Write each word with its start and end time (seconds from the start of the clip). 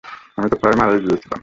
আমি 0.37 0.47
তো 0.49 0.55
প্রায় 0.55 0.75
মারাই 0.75 0.99
গিয়েছিলাম। 0.99 1.39